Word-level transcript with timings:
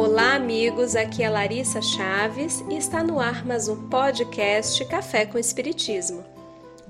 Olá, 0.00 0.36
amigos. 0.36 0.94
Aqui 0.94 1.24
é 1.24 1.28
Larissa 1.28 1.82
Chaves 1.82 2.60
e 2.70 2.76
está 2.76 3.02
no 3.02 3.18
ar 3.18 3.44
mais 3.44 3.66
um 3.66 3.88
podcast 3.88 4.84
Café 4.84 5.26
com 5.26 5.36
Espiritismo. 5.36 6.24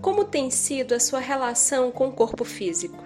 Como 0.03 0.27
tem 0.27 0.51
sido 0.51 0.93
a 0.93 1.01
sua 1.01 1.19
relação 1.19 1.91
com 1.91 2.09
o 2.09 2.13
corpo 2.13 2.45
físico? 2.45 3.03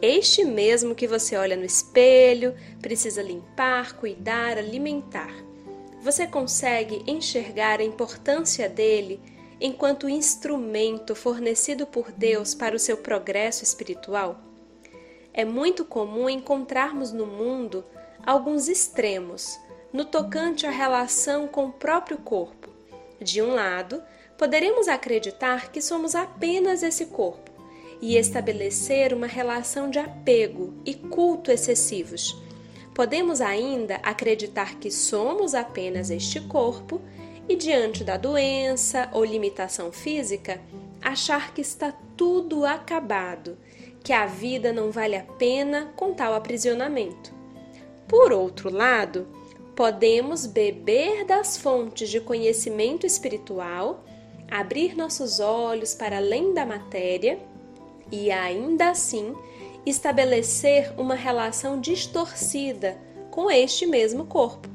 Este 0.00 0.44
mesmo 0.44 0.94
que 0.94 1.08
você 1.08 1.36
olha 1.36 1.56
no 1.56 1.64
espelho, 1.64 2.54
precisa 2.80 3.20
limpar, 3.22 3.96
cuidar, 3.96 4.56
alimentar. 4.56 5.34
Você 6.00 6.28
consegue 6.28 7.02
enxergar 7.04 7.80
a 7.80 7.84
importância 7.84 8.68
dele 8.68 9.20
enquanto 9.60 10.08
instrumento 10.08 11.16
fornecido 11.16 11.88
por 11.88 12.12
Deus 12.12 12.54
para 12.54 12.76
o 12.76 12.78
seu 12.78 12.98
progresso 12.98 13.64
espiritual? 13.64 14.40
É 15.32 15.44
muito 15.44 15.84
comum 15.84 16.30
encontrarmos 16.30 17.10
no 17.10 17.26
mundo 17.26 17.84
alguns 18.24 18.68
extremos 18.68 19.58
no 19.92 20.04
tocante 20.04 20.66
à 20.66 20.70
relação 20.70 21.46
com 21.46 21.66
o 21.66 21.72
próprio 21.72 22.18
corpo. 22.18 22.68
De 23.20 23.40
um 23.40 23.54
lado, 23.54 24.02
poderemos 24.36 24.88
acreditar 24.88 25.70
que 25.70 25.80
somos 25.80 26.14
apenas 26.14 26.82
esse 26.82 27.06
corpo 27.06 27.50
e 28.00 28.16
estabelecer 28.16 29.14
uma 29.14 29.26
relação 29.26 29.88
de 29.88 29.98
apego 29.98 30.74
e 30.84 30.94
culto 30.94 31.50
excessivos. 31.50 32.36
Podemos 32.94 33.40
ainda 33.40 33.96
acreditar 33.96 34.76
que 34.76 34.90
somos 34.90 35.54
apenas 35.54 36.10
este 36.10 36.40
corpo 36.40 37.00
e, 37.48 37.56
diante 37.56 38.04
da 38.04 38.16
doença 38.16 39.08
ou 39.12 39.24
limitação 39.24 39.90
física, 39.90 40.60
achar 41.02 41.52
que 41.52 41.60
está 41.60 41.92
tudo 42.16 42.64
acabado, 42.64 43.58
que 44.02 44.12
a 44.12 44.26
vida 44.26 44.72
não 44.72 44.90
vale 44.90 45.16
a 45.16 45.24
pena 45.24 45.92
com 45.96 46.14
tal 46.14 46.34
aprisionamento. 46.34 47.33
Por 48.08 48.32
outro 48.32 48.70
lado, 48.70 49.26
podemos 49.74 50.46
beber 50.46 51.24
das 51.24 51.56
fontes 51.56 52.08
de 52.08 52.20
conhecimento 52.20 53.06
espiritual, 53.06 54.04
abrir 54.50 54.96
nossos 54.96 55.40
olhos 55.40 55.94
para 55.94 56.18
além 56.18 56.54
da 56.54 56.64
matéria 56.64 57.38
e 58.12 58.30
ainda 58.30 58.90
assim 58.90 59.34
estabelecer 59.84 60.92
uma 60.96 61.14
relação 61.14 61.80
distorcida 61.80 62.96
com 63.30 63.50
este 63.50 63.86
mesmo 63.86 64.26
corpo. 64.26 64.68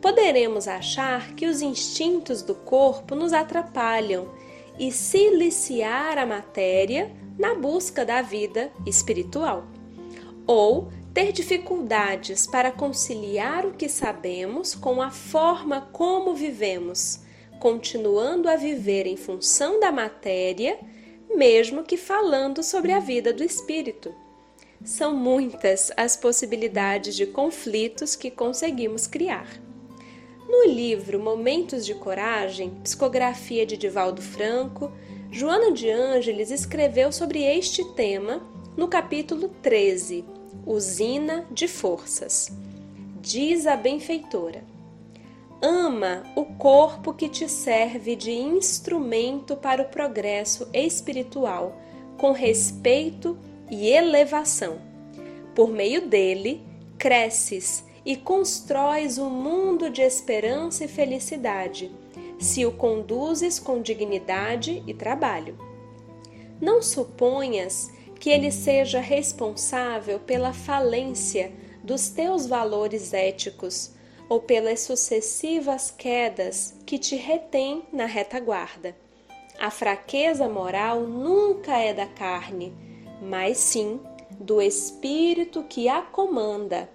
Poderemos 0.00 0.68
achar 0.68 1.34
que 1.34 1.46
os 1.46 1.60
instintos 1.60 2.42
do 2.42 2.54
corpo 2.54 3.14
nos 3.14 3.32
atrapalham 3.32 4.28
e 4.78 4.92
siliciar 4.92 6.16
a 6.18 6.24
matéria 6.24 7.10
na 7.36 7.54
busca 7.54 8.04
da 8.04 8.22
vida 8.22 8.70
espiritual. 8.86 9.64
Ou 10.46 10.88
ter 11.18 11.32
dificuldades 11.32 12.46
para 12.46 12.70
conciliar 12.70 13.66
o 13.66 13.72
que 13.72 13.88
sabemos 13.88 14.72
com 14.72 15.02
a 15.02 15.10
forma 15.10 15.80
como 15.92 16.32
vivemos, 16.32 17.18
continuando 17.58 18.48
a 18.48 18.54
viver 18.54 19.04
em 19.04 19.16
função 19.16 19.80
da 19.80 19.90
matéria, 19.90 20.78
mesmo 21.34 21.82
que 21.82 21.96
falando 21.96 22.62
sobre 22.62 22.92
a 22.92 23.00
vida 23.00 23.32
do 23.32 23.42
espírito. 23.42 24.14
São 24.84 25.12
muitas 25.12 25.90
as 25.96 26.16
possibilidades 26.16 27.16
de 27.16 27.26
conflitos 27.26 28.14
que 28.14 28.30
conseguimos 28.30 29.08
criar. 29.08 29.48
No 30.48 30.68
livro 30.68 31.18
Momentos 31.18 31.84
de 31.84 31.96
Coragem, 31.96 32.70
psicografia 32.84 33.66
de 33.66 33.76
Divaldo 33.76 34.22
Franco, 34.22 34.92
Joana 35.32 35.72
de 35.72 35.90
Ângeles 35.90 36.52
escreveu 36.52 37.10
sobre 37.10 37.42
este 37.42 37.84
tema 37.94 38.40
no 38.76 38.86
capítulo 38.86 39.48
13, 39.60 40.37
usina 40.66 41.46
de 41.50 41.68
forças. 41.68 42.50
Diz 43.20 43.66
a 43.66 43.76
benfeitora: 43.76 44.62
Ama 45.60 46.22
o 46.36 46.44
corpo 46.44 47.12
que 47.12 47.28
te 47.28 47.48
serve 47.48 48.14
de 48.14 48.30
instrumento 48.30 49.56
para 49.56 49.82
o 49.82 49.88
progresso 49.88 50.68
espiritual, 50.72 51.76
com 52.16 52.32
respeito 52.32 53.36
e 53.70 53.88
elevação. 53.88 54.78
Por 55.54 55.68
meio 55.68 56.06
dele, 56.06 56.62
cresces 56.96 57.84
e 58.06 58.16
constróis 58.16 59.18
um 59.18 59.28
mundo 59.28 59.90
de 59.90 60.00
esperança 60.00 60.84
e 60.84 60.88
felicidade, 60.88 61.90
se 62.38 62.64
o 62.64 62.72
conduzes 62.72 63.58
com 63.58 63.82
dignidade 63.82 64.82
e 64.86 64.94
trabalho. 64.94 65.58
Não 66.60 66.80
suponhas 66.80 67.90
que 68.18 68.30
ele 68.30 68.50
seja 68.50 69.00
responsável 69.00 70.18
pela 70.18 70.52
falência 70.52 71.52
dos 71.82 72.08
teus 72.08 72.46
valores 72.46 73.12
éticos 73.12 73.92
ou 74.28 74.40
pelas 74.40 74.80
sucessivas 74.80 75.90
quedas 75.90 76.74
que 76.84 76.98
te 76.98 77.16
retêm 77.16 77.82
na 77.92 78.04
retaguarda. 78.04 78.94
A 79.58 79.70
fraqueza 79.70 80.48
moral 80.48 81.00
nunca 81.00 81.78
é 81.78 81.92
da 81.92 82.06
carne, 82.06 82.72
mas 83.22 83.58
sim 83.58 84.00
do 84.38 84.60
espírito 84.60 85.64
que 85.64 85.88
a 85.88 86.02
comanda. 86.02 86.88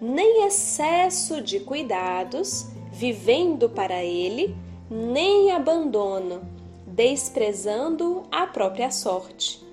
Nem 0.00 0.46
excesso 0.46 1.40
de 1.40 1.60
cuidados, 1.60 2.66
vivendo 2.92 3.70
para 3.70 4.04
ele, 4.04 4.54
nem 4.90 5.52
abandono, 5.52 6.42
desprezando 6.86 8.24
a 8.30 8.46
própria 8.46 8.90
sorte. 8.90 9.65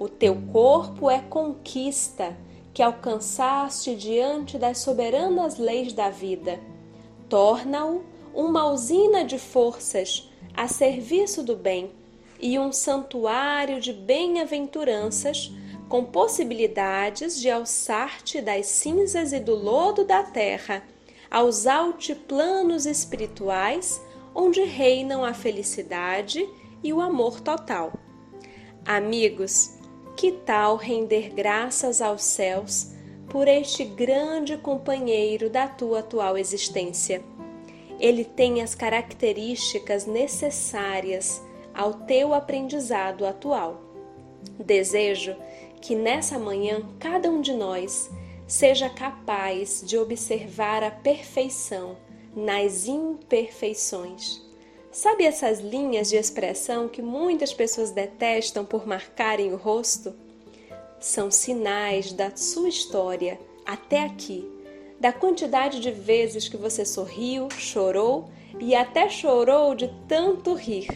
O 0.00 0.08
teu 0.08 0.34
corpo 0.50 1.10
é 1.10 1.20
conquista 1.20 2.34
que 2.72 2.82
alcançaste 2.82 3.94
diante 3.94 4.56
das 4.56 4.78
soberanas 4.78 5.58
leis 5.58 5.92
da 5.92 6.08
vida. 6.08 6.58
Torna-o 7.28 8.02
uma 8.32 8.64
usina 8.72 9.26
de 9.26 9.38
forças 9.38 10.32
a 10.56 10.66
serviço 10.66 11.42
do 11.42 11.54
bem 11.54 11.90
e 12.40 12.58
um 12.58 12.72
santuário 12.72 13.78
de 13.78 13.92
bem-aventuranças 13.92 15.52
com 15.86 16.02
possibilidades 16.02 17.38
de 17.38 17.50
alçar-te 17.50 18.40
das 18.40 18.64
cinzas 18.68 19.34
e 19.34 19.38
do 19.38 19.54
lodo 19.54 20.06
da 20.06 20.22
terra 20.22 20.82
aos 21.30 21.66
altiplanos 21.66 22.86
espirituais 22.86 24.00
onde 24.34 24.62
reinam 24.62 25.22
a 25.22 25.34
felicidade 25.34 26.48
e 26.82 26.90
o 26.90 27.02
amor 27.02 27.38
total. 27.42 27.92
Amigos, 28.86 29.78
que 30.20 30.32
tal 30.32 30.76
render 30.76 31.32
graças 31.32 32.02
aos 32.02 32.22
céus 32.22 32.88
por 33.30 33.48
este 33.48 33.86
grande 33.86 34.54
companheiro 34.58 35.48
da 35.48 35.66
tua 35.66 36.00
atual 36.00 36.36
existência? 36.36 37.22
Ele 37.98 38.22
tem 38.22 38.60
as 38.60 38.74
características 38.74 40.04
necessárias 40.04 41.42
ao 41.74 41.94
teu 41.94 42.34
aprendizado 42.34 43.24
atual. 43.24 43.80
Desejo 44.58 45.34
que 45.80 45.94
nessa 45.94 46.38
manhã 46.38 46.82
cada 46.98 47.30
um 47.30 47.40
de 47.40 47.54
nós 47.54 48.10
seja 48.46 48.90
capaz 48.90 49.82
de 49.86 49.96
observar 49.96 50.84
a 50.84 50.90
perfeição 50.90 51.96
nas 52.36 52.86
imperfeições 52.86 54.49
Sabe 54.92 55.24
essas 55.24 55.60
linhas 55.60 56.08
de 56.08 56.16
expressão 56.16 56.88
que 56.88 57.00
muitas 57.00 57.52
pessoas 57.52 57.92
detestam 57.92 58.64
por 58.64 58.88
marcarem 58.88 59.52
o 59.52 59.56
rosto? 59.56 60.12
São 60.98 61.30
sinais 61.30 62.12
da 62.12 62.34
sua 62.34 62.68
história 62.68 63.38
até 63.64 64.02
aqui, 64.02 64.44
da 64.98 65.12
quantidade 65.12 65.78
de 65.78 65.92
vezes 65.92 66.48
que 66.48 66.56
você 66.56 66.84
sorriu, 66.84 67.48
chorou 67.56 68.30
e 68.58 68.74
até 68.74 69.08
chorou 69.08 69.76
de 69.76 69.88
tanto 70.08 70.54
rir. 70.54 70.88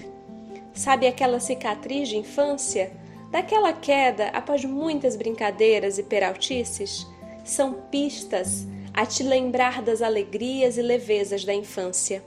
Sabe 0.75 1.07
aquela 1.07 1.39
cicatriz 1.39 2.09
de 2.09 2.17
infância? 2.17 2.93
Daquela 3.31 3.73
queda 3.73 4.27
após 4.31 4.65
muitas 4.65 5.15
brincadeiras 5.15 5.99
e 5.99 6.03
peraltices? 6.03 7.07
São 7.45 7.75
pistas 7.93 8.67
a 8.93 9.07
te 9.07 9.23
lembrar 9.23 9.81
das 9.81 10.03
alegrias 10.03 10.77
e 10.77 10.83
levezas 10.83 11.45
da 11.45 11.55
infância. 11.55 12.25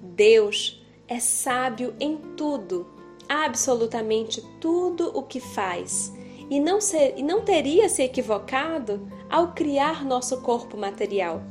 Deus 0.00 0.81
é 1.08 1.18
sábio 1.18 1.94
em 2.00 2.16
tudo, 2.36 2.86
absolutamente 3.28 4.42
tudo 4.60 5.10
o 5.16 5.22
que 5.22 5.40
faz, 5.40 6.12
e 6.50 6.60
não, 6.60 6.80
ser, 6.80 7.14
e 7.16 7.22
não 7.22 7.42
teria 7.42 7.88
se 7.88 8.02
equivocado 8.02 9.08
ao 9.30 9.52
criar 9.52 10.04
nosso 10.04 10.40
corpo 10.42 10.76
material. 10.76 11.42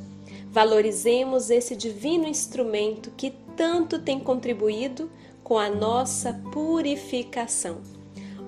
Valorizemos 0.49 1.49
esse 1.49 1.75
divino 1.75 2.27
instrumento 2.27 3.11
que 3.17 3.33
tanto 3.55 3.99
tem 3.99 4.19
contribuído 4.19 5.09
com 5.43 5.57
a 5.57 5.69
nossa 5.69 6.33
purificação. 6.51 7.77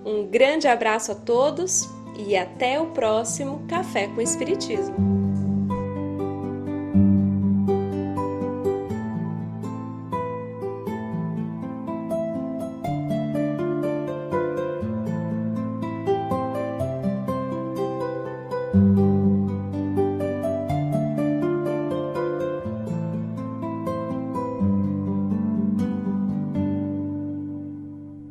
Um 0.06 0.28
grande 0.28 0.68
abraço 0.68 1.12
a 1.12 1.16
todos 1.16 1.90
e 2.28 2.36
até 2.36 2.80
o 2.80 2.88
próximo 2.88 3.66
Café 3.68 4.08
com 4.08 4.22
Espiritismo. 4.22 5.13